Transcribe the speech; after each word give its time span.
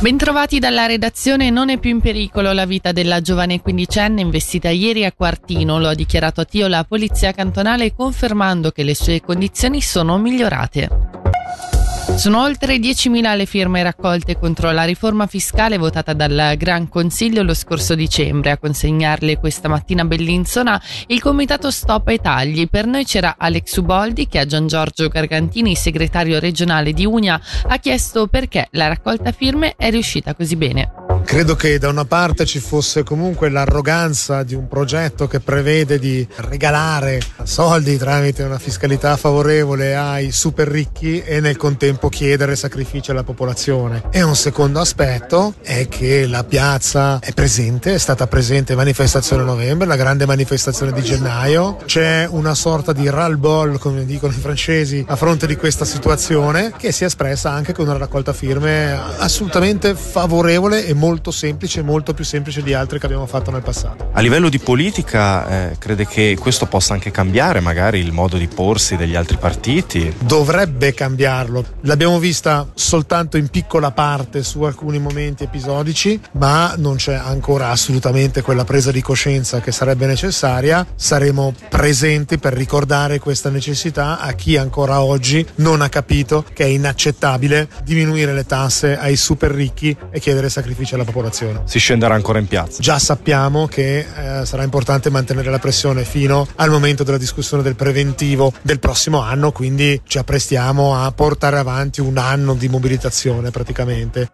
Bentrovati 0.00 0.60
dalla 0.60 0.86
redazione, 0.86 1.50
non 1.50 1.70
è 1.70 1.78
più 1.78 1.90
in 1.90 2.00
pericolo 2.00 2.52
la 2.52 2.66
vita 2.66 2.92
della 2.92 3.20
giovane 3.20 3.60
quindicenne 3.60 4.20
investita 4.20 4.68
ieri 4.68 5.04
a 5.04 5.10
Quartino, 5.10 5.80
lo 5.80 5.88
ha 5.88 5.94
dichiarato 5.94 6.40
a 6.40 6.44
Tio 6.44 6.68
la 6.68 6.84
polizia 6.84 7.32
cantonale 7.32 7.92
confermando 7.92 8.70
che 8.70 8.84
le 8.84 8.94
sue 8.94 9.20
condizioni 9.20 9.80
sono 9.80 10.16
migliorate. 10.16 11.17
Sono 12.18 12.42
oltre 12.42 12.78
10.000 12.78 13.36
le 13.36 13.46
firme 13.46 13.80
raccolte 13.80 14.36
contro 14.36 14.72
la 14.72 14.82
riforma 14.82 15.28
fiscale 15.28 15.78
votata 15.78 16.14
dal 16.14 16.54
Gran 16.56 16.88
Consiglio 16.88 17.44
lo 17.44 17.54
scorso 17.54 17.94
dicembre. 17.94 18.50
A 18.50 18.58
consegnarle 18.58 19.38
questa 19.38 19.68
mattina 19.68 20.02
a 20.02 20.04
Bellinzona 20.04 20.82
il 21.06 21.20
comitato 21.20 21.70
Stop 21.70 22.08
ai 22.08 22.20
tagli. 22.20 22.68
Per 22.68 22.86
noi 22.86 23.04
c'era 23.04 23.36
Alex 23.38 23.76
Uboldi 23.76 24.26
che 24.26 24.40
a 24.40 24.46
Gian 24.46 24.66
Giorgio 24.66 25.06
Gargantini, 25.06 25.76
segretario 25.76 26.40
regionale 26.40 26.92
di 26.92 27.06
Unia, 27.06 27.40
ha 27.68 27.78
chiesto 27.78 28.26
perché 28.26 28.66
la 28.72 28.88
raccolta 28.88 29.30
firme 29.30 29.76
è 29.76 29.88
riuscita 29.88 30.34
così 30.34 30.56
bene. 30.56 30.97
Credo 31.24 31.56
che 31.56 31.78
da 31.78 31.88
una 31.88 32.04
parte 32.04 32.46
ci 32.46 32.58
fosse 32.58 33.02
comunque 33.02 33.50
l'arroganza 33.50 34.42
di 34.42 34.54
un 34.54 34.66
progetto 34.68 35.26
che 35.26 35.40
prevede 35.40 35.98
di 35.98 36.26
regalare 36.36 37.20
soldi 37.42 37.96
tramite 37.96 38.42
una 38.42 38.58
fiscalità 38.58 39.16
favorevole 39.16 39.94
ai 39.94 40.30
super 40.30 40.68
ricchi 40.68 41.20
e 41.20 41.40
nel 41.40 41.56
contempo 41.56 42.08
chiedere 42.08 42.56
sacrifici 42.56 43.10
alla 43.10 43.24
popolazione. 43.24 44.04
E 44.10 44.22
un 44.22 44.36
secondo 44.36 44.80
aspetto 44.80 45.54
è 45.62 45.86
che 45.88 46.26
la 46.26 46.44
piazza 46.44 47.18
è 47.20 47.32
presente, 47.32 47.94
è 47.94 47.98
stata 47.98 48.26
presente 48.26 48.74
manifestazione 48.74 49.42
a 49.42 49.46
novembre, 49.46 49.86
la 49.86 49.96
grande 49.96 50.26
manifestazione 50.26 50.92
di 50.92 51.02
gennaio. 51.02 51.76
C'è 51.84 52.26
una 52.28 52.54
sorta 52.54 52.92
di 52.92 53.08
ral-bol, 53.08 53.78
come 53.78 54.04
dicono 54.04 54.32
i 54.32 54.40
francesi, 54.40 55.04
a 55.06 55.16
fronte 55.16 55.46
di 55.46 55.56
questa 55.56 55.84
situazione 55.84 56.72
che 56.76 56.92
si 56.92 57.02
è 57.04 57.06
espressa 57.06 57.50
anche 57.50 57.72
con 57.72 57.86
una 57.86 57.98
raccolta 57.98 58.32
firme 58.32 58.92
assolutamente 59.18 59.94
favorevole 59.94 60.86
e 60.86 60.94
molto 60.94 61.07
molto 61.08 61.30
semplice, 61.30 61.80
molto 61.80 62.12
più 62.12 62.22
semplice 62.22 62.62
di 62.62 62.74
altre 62.74 62.98
che 62.98 63.06
abbiamo 63.06 63.24
fatto 63.24 63.50
nel 63.50 63.62
passato. 63.62 64.10
A 64.12 64.20
livello 64.20 64.50
di 64.50 64.58
politica, 64.58 65.70
eh, 65.70 65.78
crede 65.78 66.06
che 66.06 66.36
questo 66.38 66.66
possa 66.66 66.92
anche 66.92 67.10
cambiare 67.10 67.60
magari 67.60 67.98
il 67.98 68.12
modo 68.12 68.36
di 68.36 68.46
porsi 68.46 68.94
degli 68.96 69.14
altri 69.14 69.38
partiti? 69.38 70.12
Dovrebbe 70.18 70.92
cambiarlo. 70.92 71.64
L'abbiamo 71.82 72.18
vista 72.18 72.68
soltanto 72.74 73.38
in 73.38 73.48
piccola 73.48 73.90
parte 73.90 74.42
su 74.42 74.60
alcuni 74.62 74.98
momenti 74.98 75.44
episodici, 75.44 76.20
ma 76.32 76.74
non 76.76 76.96
c'è 76.96 77.14
ancora 77.14 77.70
assolutamente 77.70 78.42
quella 78.42 78.64
presa 78.64 78.90
di 78.90 79.00
coscienza 79.00 79.60
che 79.60 79.72
sarebbe 79.72 80.04
necessaria. 80.04 80.86
Saremo 80.94 81.54
presenti 81.70 82.36
per 82.36 82.52
ricordare 82.52 83.18
questa 83.18 83.48
necessità 83.48 84.20
a 84.20 84.32
chi 84.32 84.58
ancora 84.58 85.00
oggi 85.00 85.46
non 85.56 85.80
ha 85.80 85.88
capito 85.88 86.44
che 86.52 86.64
è 86.64 86.68
inaccettabile 86.68 87.66
diminuire 87.82 88.34
le 88.34 88.44
tasse 88.44 88.98
ai 88.98 89.16
super 89.16 89.50
ricchi 89.52 89.96
e 90.10 90.20
chiedere 90.20 90.50
sacrifici 90.50 90.96
alla 90.98 91.10
popolazione. 91.10 91.62
Si 91.64 91.78
scenderà 91.78 92.14
ancora 92.14 92.38
in 92.38 92.46
piazza. 92.46 92.80
Già 92.80 92.98
sappiamo 92.98 93.66
che 93.66 93.98
eh, 93.98 94.44
sarà 94.46 94.62
importante 94.62 95.10
mantenere 95.10 95.50
la 95.50 95.58
pressione 95.58 96.04
fino 96.04 96.46
al 96.56 96.70
momento 96.70 97.04
della 97.04 97.18
discussione 97.18 97.62
del 97.62 97.76
preventivo 97.76 98.52
del 98.62 98.78
prossimo 98.78 99.20
anno, 99.20 99.52
quindi 99.52 100.00
ci 100.04 100.18
apprestiamo 100.18 100.94
a 100.94 101.10
portare 101.12 101.58
avanti 101.58 102.00
un 102.00 102.18
anno 102.18 102.54
di 102.54 102.68
mobilitazione 102.68 103.50
praticamente. 103.50 104.30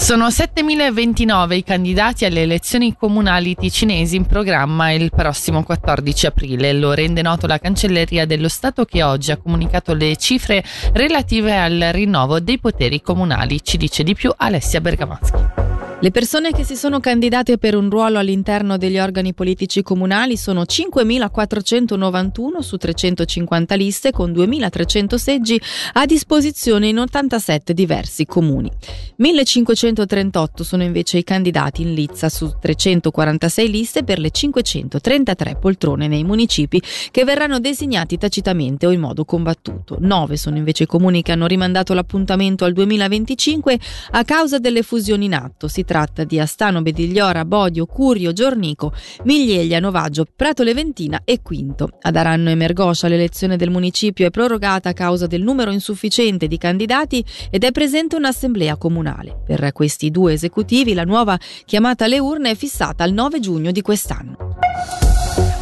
Sono 0.00 0.28
7.029 0.28 1.52
i 1.52 1.62
candidati 1.62 2.24
alle 2.24 2.42
elezioni 2.42 2.96
comunali 2.96 3.54
ticinesi 3.54 4.16
in 4.16 4.24
programma 4.24 4.90
il 4.92 5.10
prossimo 5.10 5.62
14 5.62 6.26
aprile. 6.26 6.72
Lo 6.72 6.94
rende 6.94 7.20
noto 7.20 7.46
la 7.46 7.58
Cancelleria 7.58 8.24
dello 8.24 8.48
Stato 8.48 8.86
che 8.86 9.02
oggi 9.02 9.30
ha 9.30 9.36
comunicato 9.36 9.92
le 9.92 10.16
cifre 10.16 10.64
relative 10.94 11.54
al 11.54 11.90
rinnovo 11.92 12.40
dei 12.40 12.58
poteri 12.58 13.02
comunali. 13.02 13.62
Ci 13.62 13.76
dice 13.76 14.02
di 14.02 14.14
più 14.14 14.32
Alessia 14.34 14.80
Bergamaschi. 14.80 15.59
Le 16.02 16.10
persone 16.10 16.50
che 16.52 16.64
si 16.64 16.76
sono 16.76 16.98
candidate 16.98 17.58
per 17.58 17.76
un 17.76 17.90
ruolo 17.90 18.18
all'interno 18.18 18.78
degli 18.78 18.98
organi 18.98 19.34
politici 19.34 19.82
comunali 19.82 20.38
sono 20.38 20.62
5.491 20.62 22.60
su 22.60 22.78
350 22.78 23.74
liste 23.74 24.10
con 24.10 24.32
2.300 24.32 25.14
seggi 25.16 25.60
a 25.92 26.06
disposizione 26.06 26.88
in 26.88 27.00
87 27.00 27.74
diversi 27.74 28.24
comuni. 28.24 28.70
1.538 29.18 30.62
sono 30.62 30.84
invece 30.84 31.18
i 31.18 31.22
candidati 31.22 31.82
in 31.82 31.92
lizza 31.92 32.30
su 32.30 32.50
346 32.58 33.70
liste 33.70 34.02
per 34.02 34.20
le 34.20 34.30
533 34.30 35.56
poltrone 35.56 36.08
nei 36.08 36.24
municipi 36.24 36.80
che 37.10 37.24
verranno 37.24 37.60
designati 37.60 38.16
tacitamente 38.16 38.86
o 38.86 38.90
in 38.90 39.00
modo 39.00 39.26
combattuto. 39.26 39.98
9 40.00 40.38
sono 40.38 40.56
invece 40.56 40.84
i 40.84 40.86
comuni 40.86 41.20
che 41.20 41.32
hanno 41.32 41.46
rimandato 41.46 41.92
l'appuntamento 41.92 42.64
al 42.64 42.72
2025 42.72 43.78
a 44.12 44.24
causa 44.24 44.58
delle 44.58 44.82
fusioni 44.82 45.26
in 45.26 45.34
atto. 45.34 45.68
Si 45.68 45.84
tratta 45.90 46.22
di 46.22 46.38
Astano, 46.38 46.82
Bedigliora, 46.82 47.44
Bodio, 47.44 47.84
Curio, 47.84 48.32
Giornico, 48.32 48.92
Miglieglia, 49.24 49.80
Novaggio, 49.80 50.24
Prato 50.36 50.62
Leventina 50.62 51.22
e 51.24 51.42
Quinto. 51.42 51.88
Ad 52.00 52.14
Aranno 52.14 52.50
e 52.50 52.54
Mergoscia 52.54 53.08
l'elezione 53.08 53.56
del 53.56 53.70
municipio 53.70 54.24
è 54.24 54.30
prorogata 54.30 54.90
a 54.90 54.92
causa 54.92 55.26
del 55.26 55.42
numero 55.42 55.72
insufficiente 55.72 56.46
di 56.46 56.58
candidati 56.58 57.24
ed 57.50 57.64
è 57.64 57.72
presente 57.72 58.14
un'assemblea 58.14 58.76
comunale. 58.76 59.42
Per 59.44 59.72
questi 59.72 60.12
due 60.12 60.34
esecutivi 60.34 60.94
la 60.94 61.02
nuova 61.02 61.36
chiamata 61.64 62.04
alle 62.04 62.20
urne 62.20 62.50
è 62.50 62.54
fissata 62.54 63.02
al 63.02 63.12
9 63.12 63.40
giugno 63.40 63.72
di 63.72 63.82
quest'anno. 63.82 65.09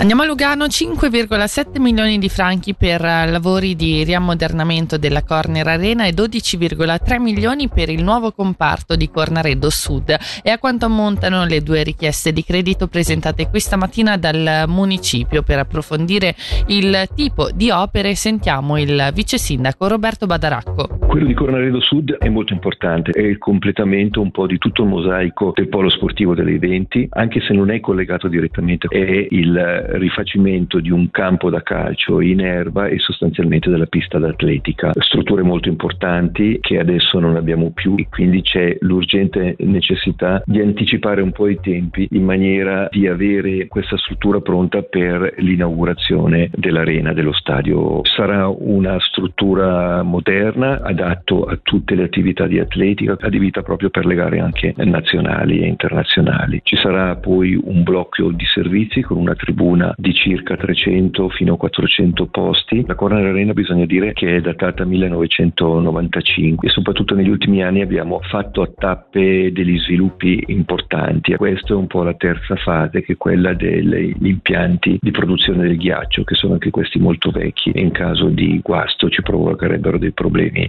Andiamo 0.00 0.22
a 0.22 0.26
Lugano, 0.26 0.66
5,7 0.66 1.81
milioni 1.81 2.19
di 2.19 2.28
franchi 2.28 2.72
per 2.72 3.00
lavori 3.00 3.75
di 3.75 4.04
riammodernamento 4.04 4.97
della 4.97 5.25
Corner 5.25 5.66
Arena 5.66 6.06
e 6.06 6.12
12,3 6.12 7.20
milioni 7.20 7.69
per 7.69 7.88
il 7.88 8.04
nuovo 8.04 8.31
comparto 8.31 8.94
di 8.94 9.10
Cornaredo 9.10 9.69
Sud. 9.70 10.16
E 10.44 10.50
a 10.50 10.58
quanto 10.58 10.84
ammontano 10.84 11.44
le 11.47 11.64
due 11.64 11.82
richieste 11.82 12.32
di 12.32 12.44
credito 12.44 12.87
presentate 12.87 13.48
questa 13.48 13.75
mattina 13.75 14.16
dal 14.16 14.66
municipio 14.69 15.42
per 15.42 15.58
approfondire 15.58 16.37
il 16.66 17.08
tipo 17.16 17.50
di 17.50 17.70
opere 17.70 18.14
sentiamo 18.14 18.78
il 18.78 19.10
vice 19.12 19.37
sindaco 19.37 19.88
Roberto 19.88 20.26
Badaracco. 20.26 20.97
Quello 21.08 21.24
di 21.24 21.32
Cornaredo 21.32 21.80
Sud 21.80 22.19
è 22.19 22.28
molto 22.28 22.52
importante, 22.52 23.12
è 23.12 23.22
il 23.22 23.38
completamento 23.38 24.20
un 24.20 24.30
po' 24.30 24.46
di 24.46 24.58
tutto 24.58 24.82
il 24.82 24.91
mosaico 24.91 25.52
del 25.54 25.70
polo 25.70 25.88
sportivo 25.88 26.34
degli 26.34 26.52
eventi, 26.52 27.08
anche 27.12 27.41
se 27.41 27.54
non 27.54 27.70
è 27.70 27.80
collegato 27.80 28.28
direttamente, 28.28 28.88
è 28.88 29.26
il 29.30 29.58
rifacimento 29.92 30.80
di 30.80 30.91
un 30.91 31.10
campo 31.10 31.48
da 31.48 31.62
calcio 31.62 32.20
in 32.20 32.41
erba 32.41 32.88
e 32.88 32.98
sostanzialmente 32.98 33.70
della 33.70 33.86
pista 33.86 34.19
d'atletica. 34.19 34.92
Strutture 34.98 35.42
molto 35.42 35.70
importanti 35.70 36.58
che 36.60 36.78
adesso 36.78 37.19
non 37.19 37.36
abbiamo 37.36 37.70
più 37.70 37.94
e 37.96 38.06
quindi 38.10 38.42
c'è 38.42 38.76
l'urgente 38.80 39.56
necessità 39.60 40.42
di 40.44 40.60
anticipare 40.60 41.22
un 41.22 41.32
po' 41.32 41.48
i 41.48 41.58
tempi 41.58 42.06
in 42.10 42.25
maniera 42.25 42.86
di 42.90 43.08
avere 43.08 43.66
questa 43.66 43.96
struttura 43.96 44.40
pronta 44.40 44.82
per 44.82 45.36
l'inaugurazione 45.38 46.50
dell'arena 46.54 47.14
dello 47.14 47.32
stadio. 47.32 48.02
Sarà 48.04 48.46
una 48.46 49.00
struttura 49.00 50.02
moderna, 50.02 50.82
adatto 50.98 51.44
a 51.44 51.59
tutte 51.62 51.94
le 51.94 52.04
attività 52.04 52.47
di 52.47 52.59
atletica, 52.59 53.16
adibita 53.20 53.62
proprio 53.62 53.91
per 53.91 54.06
le 54.06 54.14
gare 54.14 54.41
anche 54.41 54.75
nazionali 54.76 55.60
e 55.60 55.66
internazionali. 55.66 56.60
Ci 56.62 56.76
sarà 56.76 57.16
poi 57.16 57.59
un 57.62 57.82
blocco 57.82 58.31
di 58.32 58.44
servizi 58.44 59.03
con 59.03 59.19
una 59.19 59.34
tribuna 59.34 59.69
una 59.69 59.94
di 59.97 60.12
circa 60.12 60.56
300 60.56 61.28
fino 61.28 61.54
a 61.54 61.56
400 61.56 62.26
posti. 62.26 62.84
La 62.87 62.94
Corner 62.94 63.25
Arena 63.25 63.53
bisogna 63.53 63.84
dire 63.84 64.12
che 64.12 64.37
è 64.37 64.41
datata 64.41 64.84
1995 64.84 66.69
e 66.69 66.70
soprattutto 66.70 67.14
negli 67.14 67.28
ultimi 67.28 67.62
anni 67.62 67.82
abbiamo 67.82 68.20
fatto 68.22 68.62
a 68.62 68.70
tappe 68.75 69.53
degli 69.53 69.78
sviluppi 69.78 70.42
importanti. 70.48 71.34
Questa 71.37 71.75
è 71.75 71.76
un 71.76 71.87
po' 71.87 72.03
la 72.03 72.14
terza 72.14 72.56
fase 72.56 73.03
che 73.03 73.12
è 73.12 73.16
quella 73.16 73.54
degli 73.54 74.26
impianti 74.26 74.98
di 75.00 75.10
produzione 75.10 75.62
del 75.62 75.76
ghiaccio 75.76 76.25
che 76.25 76.34
sono 76.34 76.54
anche 76.54 76.70
questi 76.70 76.98
molto 76.98 77.31
vecchi 77.31 77.70
e 77.70 77.81
in 77.81 77.91
caso 77.91 78.28
di 78.28 78.60
guasto 78.62 79.08
ci 79.08 79.22
provocherebbero 79.22 79.98
dei 79.98 80.12
problemi. 80.12 80.66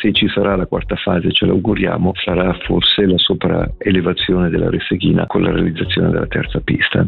Se 0.00 0.12
ci 0.12 0.28
sarà 0.28 0.56
la 0.56 0.66
quarta 0.66 0.96
fase, 0.96 1.32
ce 1.32 1.46
l'auguriamo, 1.46 2.12
sarà 2.14 2.56
forse 2.66 3.06
la 3.06 3.18
sopraelevazione 3.18 4.50
della 4.50 4.70
Resseghina 4.70 5.26
con 5.26 5.42
la 5.42 5.50
realizzazione 5.50 6.10
della 6.10 6.26
terza 6.26 6.60
pista. 6.60 7.06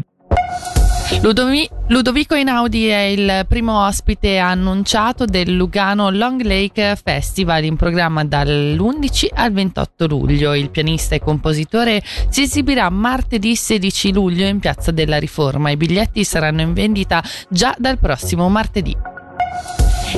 Ludovi- 1.22 1.68
Ludovico 1.88 2.34
Inaudi 2.34 2.88
è 2.88 3.02
il 3.02 3.44
primo 3.48 3.86
ospite 3.86 4.38
annunciato 4.38 5.24
del 5.24 5.54
Lugano 5.54 6.10
Long 6.10 6.42
Lake 6.42 6.96
Festival 7.02 7.62
in 7.64 7.76
programma 7.76 8.24
dall'11 8.24 9.28
al 9.32 9.52
28 9.52 10.06
luglio. 10.08 10.54
Il 10.54 10.70
pianista 10.70 11.14
e 11.14 11.20
compositore 11.20 12.02
si 12.28 12.42
esibirà 12.42 12.90
martedì 12.90 13.54
16 13.54 14.12
luglio 14.12 14.46
in 14.46 14.58
Piazza 14.58 14.90
della 14.90 15.18
Riforma. 15.18 15.70
I 15.70 15.76
biglietti 15.76 16.24
saranno 16.24 16.62
in 16.62 16.72
vendita 16.72 17.22
già 17.48 17.74
dal 17.78 17.98
prossimo 17.98 18.48
martedì. 18.48 18.96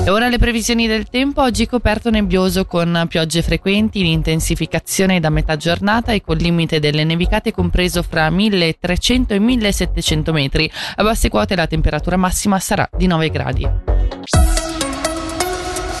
E 0.01 0.09
ora 0.09 0.27
le 0.27 0.37
previsioni 0.37 0.87
del 0.87 1.07
tempo, 1.09 1.41
oggi 1.41 1.67
coperto 1.67 2.09
nebbioso 2.09 2.65
con 2.65 3.05
piogge 3.07 3.41
frequenti 3.41 3.99
in 3.99 4.07
intensificazione 4.07 5.19
da 5.19 5.29
metà 5.29 5.55
giornata 5.55 6.13
e 6.13 6.21
col 6.21 6.37
limite 6.37 6.79
delle 6.79 7.03
nevicate 7.03 7.51
compreso 7.51 8.01
fra 8.01 8.29
1300 8.29 9.33
e 9.33 9.39
1700 9.39 10.31
metri. 10.33 10.71
A 10.95 11.03
basse 11.03 11.29
quote 11.29 11.55
la 11.55 11.67
temperatura 11.67 12.17
massima 12.17 12.59
sarà 12.59 12.89
di 12.97 13.07
9 13.07 13.29
gradi. 13.29 13.69